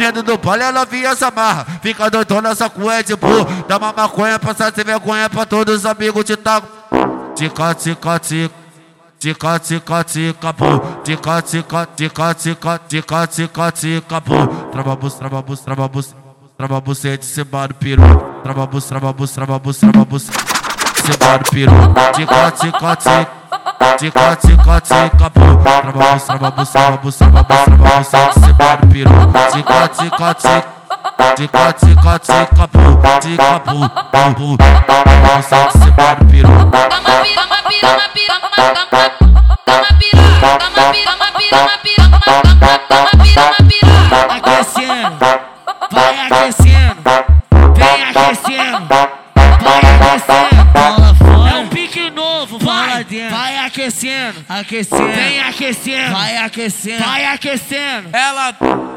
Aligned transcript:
Dentro 0.00 0.22
do 0.22 0.38
palha 0.38 0.64
ela 0.64 0.86
via 0.86 1.10
essa 1.10 1.30
marra. 1.30 1.66
Fica 1.82 2.08
doidona, 2.08 2.48
essa 2.48 2.70
cu 2.70 2.90
é 2.90 3.02
de 3.02 3.14
bu. 3.14 3.44
Dá 3.68 3.76
uma 3.76 3.92
maconha, 3.92 4.38
passar 4.38 4.72
sem 4.74 4.82
vergonha 4.82 5.28
pra 5.28 5.44
todos 5.44 5.76
os 5.76 5.84
amigos 5.84 6.24
de 6.24 6.38
taco. 6.38 6.66
Tica, 7.34 7.74
tica, 7.74 8.18
tica. 8.18 8.54
Tica, 9.18 9.58
tica, 9.58 10.02
tica, 10.02 10.54
pô. 10.54 10.78
Tica, 11.04 11.42
tica, 11.42 11.86
tica, 11.94 12.34
tica, 12.34 12.78
tica, 12.78 13.26
tica, 13.26 13.72
tica, 13.72 14.20
pô. 14.22 14.46
Trava 14.72 14.96
bus, 14.96 15.14
trava 15.16 15.42
bus, 15.42 15.60
trava 15.60 15.86
bus. 15.86 16.14
Trava 16.56 16.80
bus, 16.80 17.04
é 17.04 17.18
de 17.18 17.26
cima 17.26 17.68
do 17.68 17.74
peru. 17.74 18.02
Trava 18.42 18.66
bus, 18.66 18.86
trava 18.86 19.12
bus, 19.12 19.30
trava 19.32 19.58
bus, 19.58 19.76
trava 19.76 20.04
bus. 20.06 20.22
Cima 20.22 21.38
do 21.38 21.50
peru. 21.50 21.72
Tica, 22.14 22.50
tica, 22.52 22.96
tica. 22.96 23.39
Tica, 23.98 24.36
tica, 24.36 24.80
tica, 24.80 25.30
pô. 25.30 25.40
Trava 25.62 25.92
bus, 25.92 26.22
trava 26.24 26.50
bus, 26.50 26.76
é 26.76 26.90
de 27.02 27.12
cima 27.12 27.42
do 28.76 28.86
peru. 28.88 29.10
Tica, 29.52 29.88
tica, 29.88 30.34
tica. 30.34 30.64
Tica, 31.36 31.72
tica, 31.72 32.18
tica, 32.18 32.68
pô. 32.68 32.78
Tica. 33.20 33.60
Trava 33.60 33.72
bus, 34.34 34.58
é 35.50 35.54
de 35.66 35.72
cima 35.72 36.14
do 36.14 36.24
peru. 36.26 36.52
Toma 36.70 37.10
pira, 37.22 37.42
toma 37.42 37.62
pira, 37.70 37.88
toma 37.88 38.08
pira, 38.12 38.36
toma. 38.40 38.70
Aquecendo, 44.36 45.18
vai 45.90 46.14
aquecendo, 46.26 47.10
vem 47.74 48.00
aquecendo, 48.04 48.88
vai 49.62 49.80
aquecendo. 49.80 50.69
Aquecendo, 54.48 55.12
vem 55.12 55.40
aquecendo, 55.40 56.12
Vai 56.12 56.36
aquecendo. 56.38 57.04
vai 57.04 57.24
aquecendo. 57.26 58.08
Ela, 58.12 58.54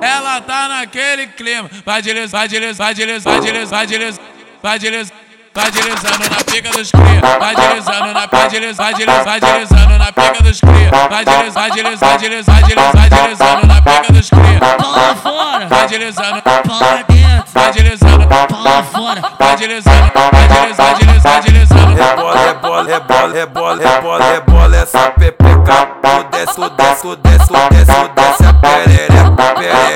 ela 0.00 0.40
tá 0.40 0.68
naquele 0.68 1.26
clima. 1.28 1.70
Vai 1.84 2.02
deslizando, 2.02 2.30
vai 2.30 2.48
deslizando, 2.48 2.76
vai 2.76 2.94
deslizando, 2.94 3.70
vai 3.70 3.86
deslizando, 3.86 4.20
vai 4.62 4.78
deslizando, 4.78 5.12
vai 5.54 5.70
deslizando. 5.70 6.30
Na 6.30 6.44
pica 6.44 6.70
dos 6.70 6.90
cria, 6.90 7.38
vai 7.38 7.54
deslizando 7.54 8.12
na 8.12 8.26
vai 8.26 8.48
deslizando, 8.48 8.76
vai 8.76 8.94
deslizando, 8.94 9.24
vai 9.24 9.40
deslizando 9.40 9.98
na 9.98 10.12
pica 10.12 10.42
dos 10.42 10.60
cria, 10.60 10.90
vai 11.08 11.24
deslizando, 11.24 11.52
vai 11.52 11.70
deslizando, 11.70 11.96
vai 11.96 12.18
deslizando, 12.18 12.44
vai 12.46 12.62
deslizando, 12.62 12.96
vai 12.96 13.08
deslizando 13.08 13.66
na 13.66 13.82
pica 13.82 14.12
dos 14.12 14.30
cria, 14.30 14.76
Bola 14.78 15.16
fora. 15.16 15.66
vai 15.68 15.86
deslizando, 15.88 16.42
Bola 16.66 17.04
dentro. 17.08 17.25
Vai 17.54 17.72
deslizando, 17.72 18.26
Bola 18.26 18.82
fora. 18.82 19.22
vai 19.38 19.56
deslizando, 19.56 20.12
vai 20.14 20.48
deslizando, 20.48 20.74
vai 20.76 20.94
deslizando, 20.94 21.20
vai 21.22 21.40
deslizando. 21.40 21.94
Rebola, 21.94 22.38
rebola, 22.38 22.82
rebola, 22.82 23.32
rebola, 23.32 23.84
rebola, 23.84 24.24
rebola 24.24 24.76
essa 24.76 25.10
pepeca. 25.10 25.88
Tu 26.02 26.24
desce, 26.30 26.54
tu 26.54 26.70
desce, 26.70 27.02
tu 27.02 27.16
desce, 27.16 27.46
tu 27.46 27.54
desce, 27.70 27.92
tu 27.92 28.08
desce 28.14 28.44
a. 28.44 28.52
Perere, 28.56 29.06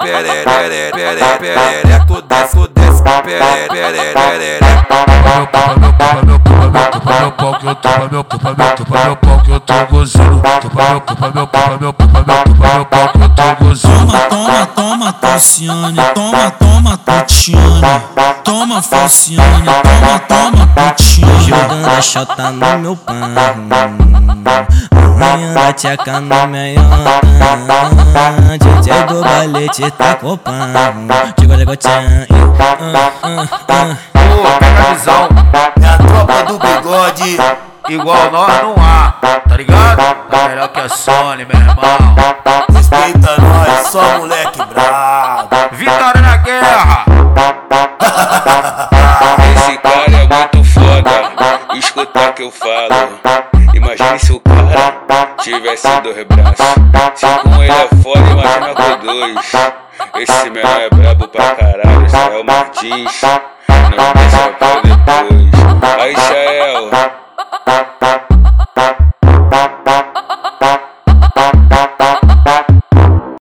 perere, 0.00 0.44
perere, 0.44 0.90
perere, 0.92 1.38
perere. 1.38 2.04
Tu 2.06 2.22
desce, 2.22 2.56
tu 2.56 2.68
desce, 2.68 3.02
perere, 3.02 3.68
perere, 3.68 4.12
perere. 4.12 4.64
meu 4.64 5.46
pau, 5.46 5.78
meu 5.78 5.92
pau, 5.92 6.24
meu 6.24 6.40
pau, 6.40 6.60
meu 7.20 7.32
pau, 7.32 7.58
que 7.58 7.66
eu 7.66 7.74
tô, 7.74 7.88
meu 8.10 8.24
pau, 8.24 8.40
meu 8.42 8.84
pau, 8.86 9.04
meu 9.04 9.16
pau, 9.16 9.42
que 9.42 9.50
eu 9.50 9.60
tô 9.60 9.86
gozando. 9.90 10.42
Tupa 10.60 10.84
meu 10.90 11.00
pau, 11.00 11.30
meu 11.34 11.46
pau, 11.46 11.78
meu 11.80 11.92
pau, 11.92 12.08
meu 12.08 12.24
pau, 12.24 12.74
meu 12.74 12.84
pau, 12.86 13.08
que 13.08 13.22
eu 13.22 13.28
tô 13.30 13.64
gozando. 13.64 13.93
Toma, 15.34 16.14
toma, 16.14 16.46
toma, 16.52 16.94
Falciane. 16.94 16.94
Toma, 16.94 16.94
toma, 16.94 16.96
Tutiane. 16.96 17.82
Toma, 18.44 18.80
Falciane. 18.82 19.64
Toma, 19.64 20.18
toma, 20.28 20.66
Tutiane. 20.76 21.44
Jogando 21.44 21.88
a 21.88 22.00
chota 22.00 22.50
no 22.52 22.78
meu 22.78 22.96
pão 22.96 23.16
Arranhando 25.20 25.58
a 25.58 25.72
tcheca 25.72 26.20
no 26.20 26.46
meiota 26.46 26.86
DJ 28.60 29.02
do 29.08 29.22
balete 29.22 29.90
tá 29.90 30.14
pão 30.14 30.38
Digo, 31.36 31.56
digo, 31.56 31.76
tchan. 31.78 32.26
Pô, 32.28 32.52
pega 34.60 34.88
a 34.88 34.94
visão. 34.94 35.28
É 35.82 35.86
a 35.88 35.98
tropa 35.98 36.44
do 36.44 36.60
bigode. 36.60 37.38
Igual 37.88 38.30
nós 38.30 38.62
não 38.62 38.76
há, 38.78 39.14
tá 39.48 39.56
ligado? 39.56 40.00
Tá 40.30 40.48
melhor 40.48 40.68
que 40.68 40.78
a 40.80 40.88
Sony, 40.88 41.44
meu 41.44 41.60
irmão. 41.60 42.14
Respeita 42.72 43.36
nós, 43.40 43.88
só 43.88 44.18
moleque 44.18 44.33
Esse 48.64 49.76
cara 49.78 50.10
é 50.10 50.26
muito 50.26 50.64
foda, 50.64 51.76
escuta 51.76 52.32
que 52.32 52.42
eu 52.42 52.50
falo. 52.50 53.20
Imagine 53.74 54.18
se 54.18 54.32
o 54.32 54.40
cara 54.40 55.34
tivesse 55.42 55.86
dois 56.00 56.24
braços. 56.24 56.66
Se 57.14 57.26
com 57.42 57.62
ele 57.62 57.72
é 57.72 57.88
foda, 58.02 58.30
imagina 58.30 58.74
com 58.74 59.06
dois. 59.06 59.52
Esse 60.16 60.48
menor 60.50 60.80
é 60.80 60.88
brabo 60.88 61.28
pra 61.28 61.54
caralho, 61.54 62.06
Israel 62.06 62.44
Martins. 62.44 63.20
Não 63.68 64.23